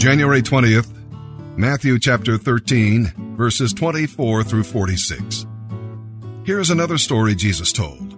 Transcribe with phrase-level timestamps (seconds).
[0.00, 0.88] January 20th,
[1.58, 5.44] Matthew chapter 13, verses 24 through 46.
[6.42, 8.16] Here's another story Jesus told.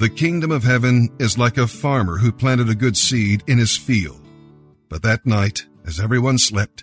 [0.00, 3.76] The kingdom of heaven is like a farmer who planted a good seed in his
[3.76, 4.26] field.
[4.88, 6.82] But that night, as everyone slept,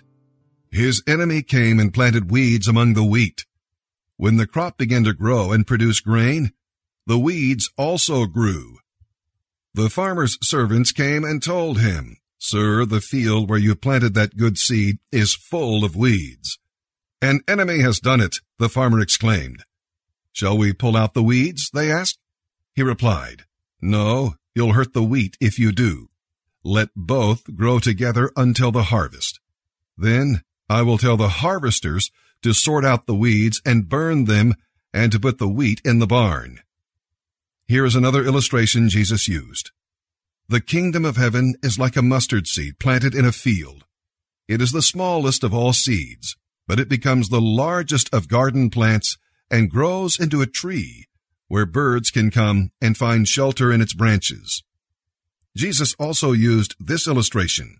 [0.70, 3.44] his enemy came and planted weeds among the wheat.
[4.16, 6.52] When the crop began to grow and produce grain,
[7.06, 8.78] the weeds also grew.
[9.74, 12.16] The farmer's servants came and told him,
[12.48, 16.60] Sir, the field where you planted that good seed is full of weeds.
[17.20, 19.64] An enemy has done it, the farmer exclaimed.
[20.30, 21.68] Shall we pull out the weeds?
[21.74, 22.20] they asked.
[22.72, 23.46] He replied,
[23.80, 26.08] No, you'll hurt the wheat if you do.
[26.62, 29.40] Let both grow together until the harvest.
[29.98, 34.54] Then I will tell the harvesters to sort out the weeds and burn them
[34.94, 36.60] and to put the wheat in the barn.
[37.66, 39.72] Here is another illustration Jesus used.
[40.48, 43.84] The kingdom of heaven is like a mustard seed planted in a field.
[44.46, 46.36] It is the smallest of all seeds,
[46.68, 49.18] but it becomes the largest of garden plants
[49.50, 51.06] and grows into a tree
[51.48, 54.62] where birds can come and find shelter in its branches.
[55.56, 57.78] Jesus also used this illustration.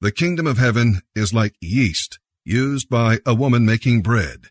[0.00, 4.46] The kingdom of heaven is like yeast used by a woman making bread.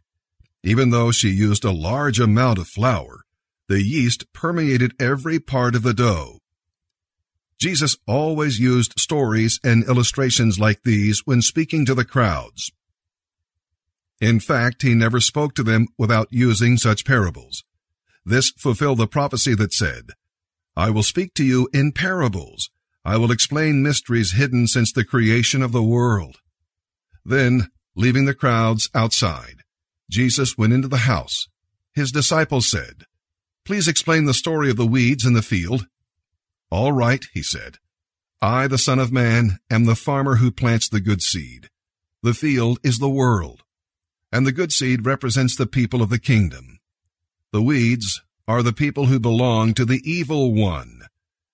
[0.63, 3.21] Even though she used a large amount of flour,
[3.67, 6.38] the yeast permeated every part of the dough.
[7.59, 12.71] Jesus always used stories and illustrations like these when speaking to the crowds.
[14.21, 17.63] In fact, he never spoke to them without using such parables.
[18.25, 20.11] This fulfilled the prophecy that said,
[20.75, 22.69] I will speak to you in parables.
[23.03, 26.38] I will explain mysteries hidden since the creation of the world.
[27.25, 29.63] Then, leaving the crowds outside,
[30.09, 31.47] Jesus went into the house.
[31.94, 33.03] His disciples said,
[33.66, 35.85] Please explain the story of the weeds in the field
[36.72, 37.78] all right, he said.
[38.42, 41.70] I, the Son of Man, am the farmer who plants the good seed.
[42.22, 43.64] The field is the world,
[44.31, 46.79] and the good seed represents the people of the kingdom.
[47.52, 51.02] The weeds are the people who belong to the evil one.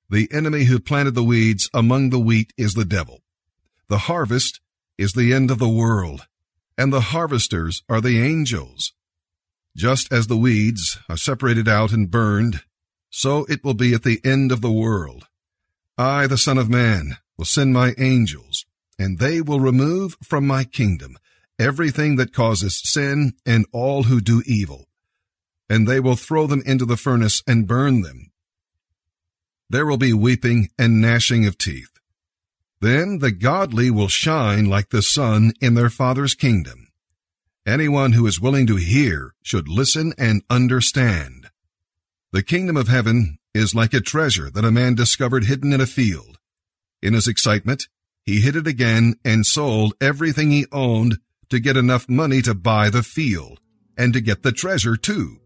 [0.10, 3.22] The enemy who planted the weeds among the wheat is the devil.
[3.88, 4.60] The harvest
[4.98, 6.28] is the end of the world,
[6.78, 8.94] and the harvesters are the angels.
[9.76, 12.64] Just as the weeds are separated out and burned,
[13.18, 15.26] so it will be at the end of the world.
[15.98, 18.66] I, the Son of Man, will send my angels,
[19.00, 21.18] and they will remove from my kingdom
[21.58, 24.90] everything that causes sin and all who do evil,
[25.70, 28.34] and they will throw them into the furnace and burn them.
[29.70, 31.98] There will be weeping and gnashing of teeth.
[32.82, 36.90] Then the godly will shine like the sun in their Father's kingdom.
[37.66, 41.45] Anyone who is willing to hear should listen and understand.
[42.36, 45.86] The kingdom of heaven is like a treasure that a man discovered hidden in a
[45.86, 46.38] field.
[47.02, 47.88] In his excitement,
[48.26, 52.90] he hid it again and sold everything he owned to get enough money to buy
[52.90, 53.62] the field
[53.98, 55.38] and to get the treasure too.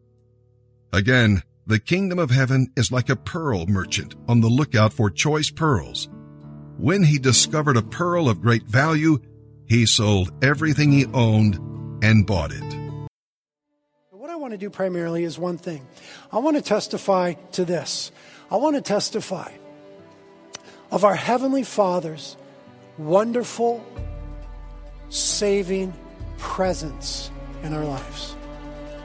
[0.91, 5.51] Again, the kingdom of heaven is like a pearl merchant on the lookout for choice
[5.51, 6.09] pearls.
[6.79, 9.19] When he discovered a pearl of great value,
[9.67, 11.53] he sold everything he owned
[12.03, 12.78] and bought it
[14.49, 15.85] want to do primarily is one thing.
[16.31, 18.11] I want to testify to this.
[18.49, 19.51] I want to testify
[20.89, 22.35] of our Heavenly Father's
[22.97, 23.85] wonderful,
[25.09, 25.93] saving
[26.39, 27.29] presence
[27.61, 28.35] in our lives.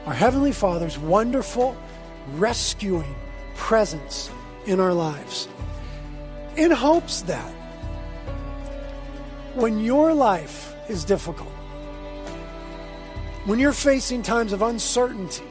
[0.07, 1.77] Our Heavenly Father's wonderful,
[2.33, 3.15] rescuing
[3.53, 4.31] presence
[4.65, 5.47] in our lives.
[6.55, 7.53] In hopes that
[9.53, 11.53] when your life is difficult,
[13.45, 15.45] when you're facing times of uncertainty,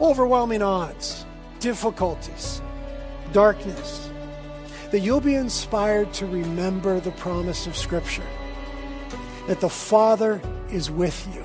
[0.00, 1.26] overwhelming odds,
[1.60, 2.62] difficulties,
[3.32, 4.10] darkness,
[4.90, 8.26] that you'll be inspired to remember the promise of Scripture
[9.48, 10.40] that the Father
[10.70, 11.44] is with you.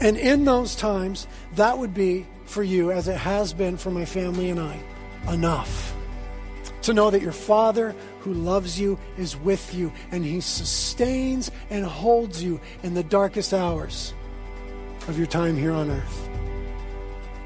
[0.00, 4.04] And in those times, that would be for you, as it has been for my
[4.04, 4.80] family and I,
[5.32, 5.94] enough
[6.88, 11.84] to know that your Father who loves you is with you and he sustains and
[11.84, 14.14] holds you in the darkest hours
[15.06, 16.28] of your time here on earth.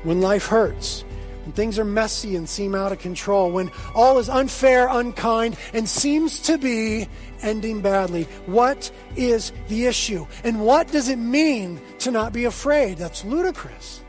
[0.04, 1.04] When life hurts,
[1.42, 5.88] when things are messy and seem out of control, when all is unfair, unkind, and
[5.88, 7.08] seems to be
[7.40, 10.24] ending badly, what is the issue?
[10.44, 12.96] And what does it mean to not be afraid?
[12.96, 14.02] That's ludicrous.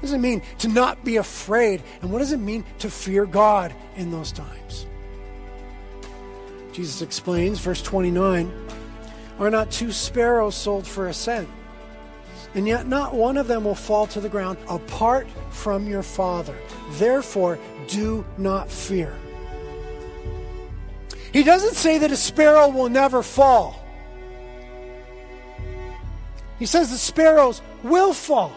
[0.00, 1.82] What does it mean to not be afraid?
[2.00, 4.86] And what does it mean to fear God in those times?
[6.72, 8.50] Jesus explains, verse 29
[9.38, 11.50] Are not two sparrows sold for a cent?
[12.54, 16.56] And yet, not one of them will fall to the ground apart from your Father.
[16.92, 19.14] Therefore, do not fear.
[21.30, 23.84] He doesn't say that a sparrow will never fall.
[26.58, 28.56] He says the sparrows will fall.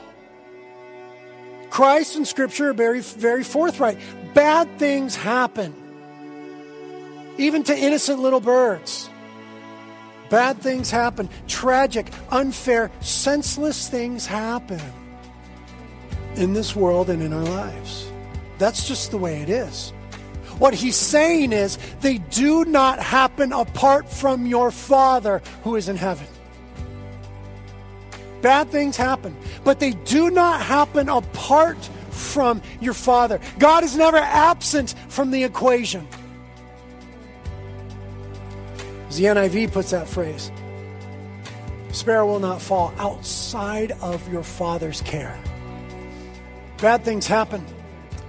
[1.74, 3.98] Christ and Scripture are very, very forthright.
[4.36, 5.74] Bad things happen,
[7.40, 9.10] even to innocent little birds.
[10.30, 11.30] Bad things happen.
[11.48, 14.80] Tragic, unfair, senseless things happen
[16.36, 18.08] in this world and in our lives.
[18.60, 19.94] That's just the way it is.
[20.60, 25.96] What he's saying is, they do not happen apart from your Father who is in
[25.96, 26.28] heaven.
[28.44, 31.78] Bad things happen, but they do not happen apart
[32.10, 33.40] from your Father.
[33.58, 36.06] God is never absent from the equation.
[39.08, 40.52] As the NIV puts that phrase,
[41.94, 45.42] sparrow will not fall outside of your Father's care.
[46.80, 47.66] Bad things happen,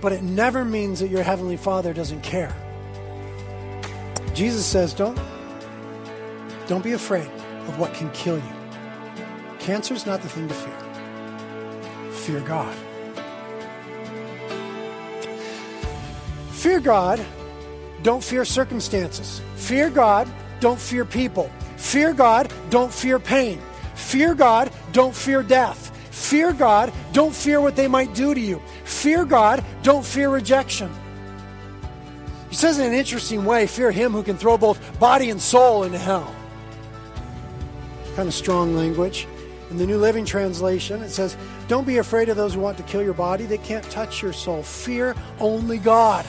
[0.00, 2.54] but it never means that your Heavenly Father doesn't care.
[4.32, 5.18] Jesus says, don't,
[6.68, 7.26] don't be afraid
[7.66, 8.53] of what can kill you.
[9.64, 12.12] Cancer is not the thing to fear.
[12.12, 12.76] Fear God.
[16.50, 17.24] Fear God,
[18.02, 19.40] don't fear circumstances.
[19.56, 20.28] Fear God,
[20.60, 21.50] don't fear people.
[21.78, 23.58] Fear God, don't fear pain.
[23.94, 25.96] Fear God, don't fear death.
[26.10, 28.60] Fear God, don't fear what they might do to you.
[28.84, 30.90] Fear God, don't fear rejection.
[32.50, 35.84] He says in an interesting way fear him who can throw both body and soul
[35.84, 36.34] into hell.
[38.14, 39.26] Kind of strong language.
[39.70, 41.36] In the New Living Translation, it says,
[41.68, 43.46] Don't be afraid of those who want to kill your body.
[43.46, 44.62] They can't touch your soul.
[44.62, 46.26] Fear only God.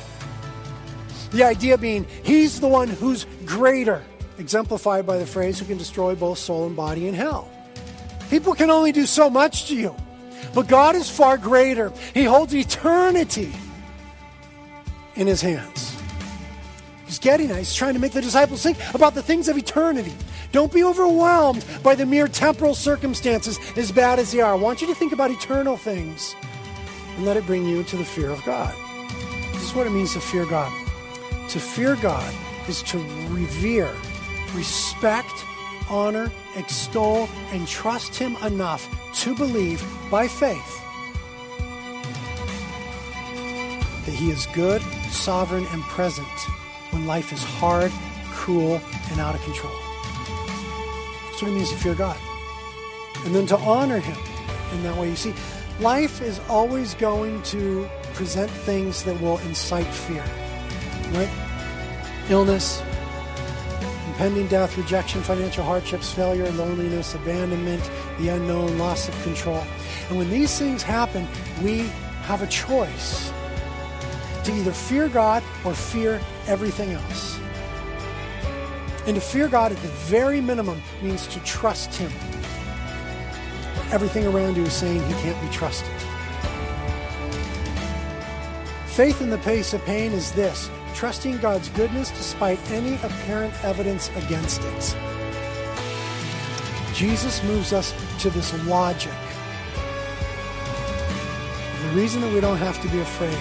[1.31, 4.03] The idea being, He's the one who's greater,
[4.37, 7.51] exemplified by the phrase, who can destroy both soul and body in hell.
[8.29, 9.95] People can only do so much to you,
[10.53, 11.91] but God is far greater.
[12.13, 13.53] He holds eternity
[15.15, 15.95] in His hands.
[17.05, 20.13] He's getting at, He's trying to make the disciples think about the things of eternity.
[20.51, 24.53] Don't be overwhelmed by the mere temporal circumstances, as bad as they are.
[24.53, 26.35] I want you to think about eternal things
[27.15, 28.73] and let it bring you to the fear of God.
[29.53, 30.71] This is what it means to fear God.
[31.49, 32.33] To fear God
[32.67, 32.97] is to
[33.29, 33.93] revere,
[34.53, 35.33] respect,
[35.89, 38.89] honor, extol, and trust Him enough
[39.21, 40.81] to believe by faith
[44.05, 46.27] that He is good, sovereign, and present
[46.91, 47.91] when life is hard,
[48.31, 48.81] cruel,
[49.11, 49.73] and out of control.
[51.35, 52.17] That's what it means to fear God.
[53.25, 54.15] And then to honor Him
[54.71, 55.09] in that way.
[55.09, 55.33] You see,
[55.81, 60.23] life is always going to present things that will incite fear,
[61.11, 61.29] right?
[62.29, 62.81] Illness,
[64.07, 67.83] impending death, rejection, financial hardships, failure, loneliness, abandonment,
[68.17, 69.61] the unknown, loss of control.
[70.07, 71.27] And when these things happen,
[71.61, 71.79] we
[72.21, 73.29] have a choice
[74.45, 77.41] to either fear God or fear everything else.
[79.07, 82.11] And to fear God at the very minimum means to trust Him.
[83.91, 85.91] Everything around you is saying He can't be trusted.
[88.87, 94.09] Faith in the face of pain is this trusting God's goodness despite any apparent evidence
[94.15, 94.97] against it.
[96.93, 99.11] Jesus moves us to this logic.
[101.81, 103.37] The reason that we don't have to be afraid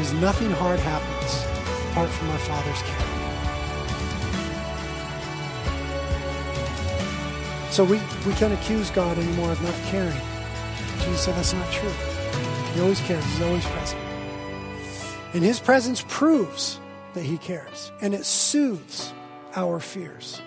[0.00, 3.17] is nothing hard happens apart from our Father's care.
[7.70, 10.20] So we, we can't accuse God anymore of not caring.
[11.00, 11.92] Jesus said that's not true.
[12.74, 14.02] He always cares, He's always present.
[15.34, 16.80] And His presence proves
[17.14, 19.12] that He cares, and it soothes
[19.54, 20.40] our fears.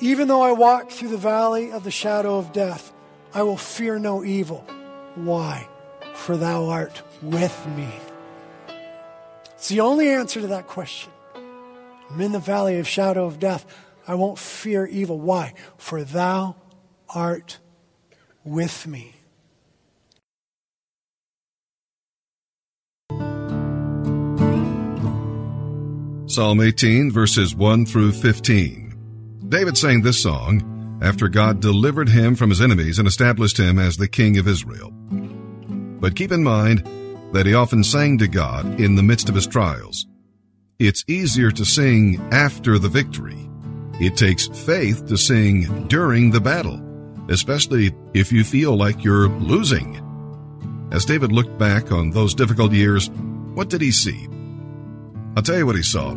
[0.00, 2.92] Even though I walk through the valley of the shadow of death,
[3.32, 4.66] I will fear no evil.
[5.14, 5.68] Why?
[6.14, 7.88] For thou art with me.
[9.54, 11.12] It's the only answer to that question.
[12.10, 13.66] I'm in the valley of shadow of death.
[14.08, 15.18] I won't fear evil.
[15.18, 15.54] Why?
[15.76, 16.56] For thou
[17.08, 17.58] art
[18.44, 19.12] with me.
[26.28, 28.94] Psalm 18, verses 1 through 15.
[29.48, 33.96] David sang this song after God delivered him from his enemies and established him as
[33.96, 34.90] the king of Israel.
[36.00, 36.86] But keep in mind
[37.32, 40.06] that he often sang to God in the midst of his trials.
[40.78, 43.48] It's easier to sing after the victory.
[43.98, 46.80] It takes faith to sing during the battle,
[47.30, 50.02] especially if you feel like you're losing.
[50.92, 53.08] As David looked back on those difficult years,
[53.54, 54.28] what did he see?
[55.36, 56.14] I'll tell you what he saw.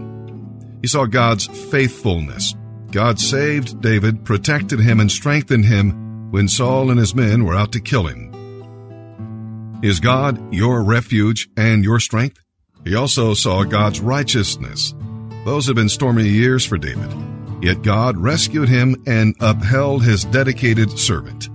[0.81, 2.53] He saw God's faithfulness.
[2.91, 7.71] God saved David, protected him, and strengthened him when Saul and his men were out
[7.73, 8.29] to kill him.
[9.81, 12.39] Is God your refuge and your strength?
[12.83, 14.93] He also saw God's righteousness.
[15.45, 17.28] Those have been stormy years for David.
[17.61, 21.49] Yet God rescued him and upheld his dedicated servant.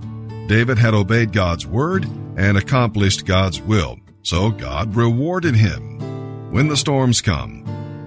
[0.47, 2.05] David had obeyed God's word
[2.37, 6.51] and accomplished God's will, so God rewarded him.
[6.51, 7.63] When the storms come,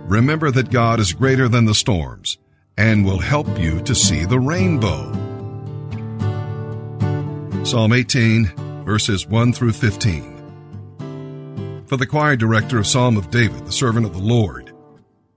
[0.06, 2.38] remember that God is greater than the storms
[2.76, 5.12] and will help you to see the rainbow.
[7.64, 10.36] Psalm 18, verses 1 through 15.
[11.86, 14.67] For the choir director of Psalm of David, the servant of the Lord,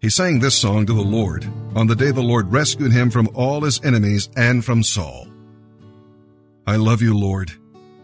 [0.02, 3.30] he sang this song to the Lord on the day the Lord rescued him from
[3.36, 5.28] all his enemies and from Saul.
[6.66, 7.52] I love you, Lord.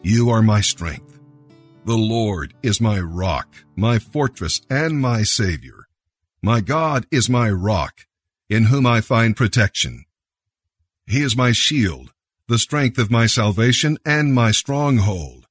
[0.04, 1.20] You are my strength.
[1.86, 5.88] The Lord is my rock, my fortress, and my Savior.
[6.44, 8.06] My God is my rock,
[8.50, 10.06] in whom I find protection.
[11.08, 12.12] He is my shield,
[12.48, 15.48] the strength of my salvation, and my stronghold.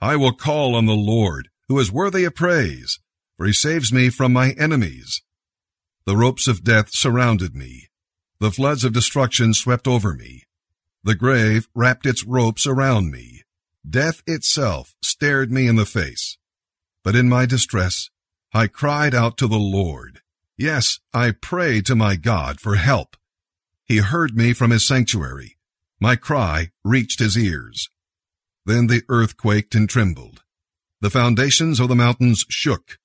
[0.00, 3.00] I will call on the Lord, who is worthy of praise,
[3.36, 5.22] for he saves me from my enemies.
[6.06, 7.88] The ropes of death surrounded me.
[8.38, 10.44] The floods of destruction swept over me.
[11.02, 13.42] The grave wrapped its ropes around me.
[13.88, 16.38] Death itself stared me in the face.
[17.02, 18.08] But in my distress,
[18.54, 20.20] I cried out to the Lord.
[20.56, 23.16] Yes, I prayed to my God for help.
[23.84, 25.56] He heard me from his sanctuary.
[26.00, 27.90] My cry reached his ears.
[28.64, 30.44] Then the earth quaked and trembled.
[31.00, 32.98] The foundations of the mountains shook.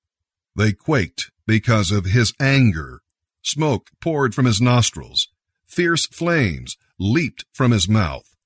[0.55, 3.01] They quaked because of his anger.
[3.41, 5.27] Smoke poured from his nostrils.
[5.67, 8.37] Fierce flames leaped from his mouth.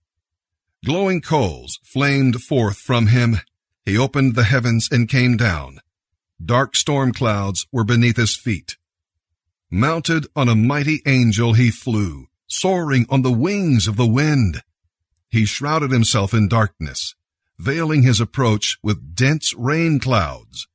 [0.83, 3.41] Glowing coals flamed forth from him.
[3.85, 5.81] He opened the heavens and came down.
[6.43, 8.75] Dark storm clouds were beneath his feet.
[9.69, 14.63] Mounted on a mighty angel, he flew, soaring on the wings of the wind.
[15.29, 17.13] He shrouded himself in darkness,
[17.59, 20.67] veiling his approach with dense rain clouds.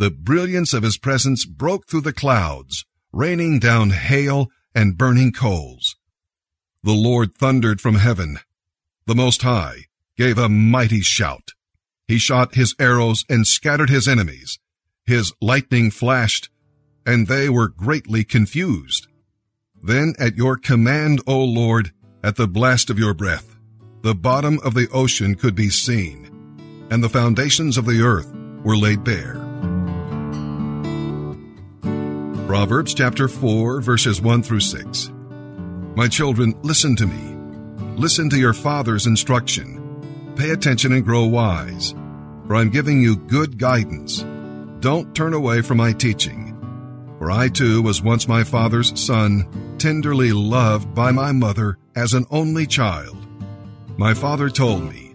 [0.00, 5.94] The brilliance of his presence broke through the clouds, raining down hail and burning coals.
[6.82, 8.38] The Lord thundered from heaven.
[9.04, 11.50] The Most High gave a mighty shout.
[12.08, 14.58] He shot his arrows and scattered his enemies.
[15.04, 16.48] His lightning flashed,
[17.04, 19.06] and they were greatly confused.
[19.82, 21.92] Then at your command, O Lord,
[22.24, 23.54] at the blast of your breath,
[24.00, 26.24] the bottom of the ocean could be seen,
[26.90, 28.32] and the foundations of the earth
[28.64, 29.49] were laid bare.
[32.50, 35.12] Proverbs chapter 4, verses 1 through 6.
[35.94, 37.36] My children, listen to me.
[37.94, 40.34] Listen to your father's instruction.
[40.34, 41.94] Pay attention and grow wise,
[42.48, 44.24] for I'm giving you good guidance.
[44.80, 46.58] Don't turn away from my teaching.
[47.20, 52.26] For I too was once my father's son, tenderly loved by my mother as an
[52.32, 53.16] only child.
[53.96, 55.14] My father told me,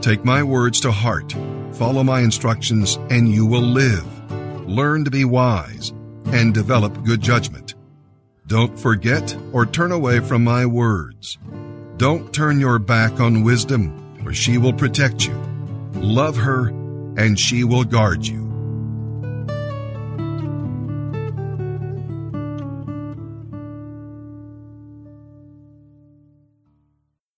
[0.00, 1.32] Take my words to heart,
[1.74, 4.04] follow my instructions, and you will live.
[4.68, 5.92] Learn to be wise
[6.28, 7.74] and develop good judgment.
[8.46, 11.38] Don't forget or turn away from my words.
[11.96, 15.34] Don't turn your back on wisdom, for she will protect you.
[15.94, 16.68] Love her,
[17.16, 18.45] and she will guard you.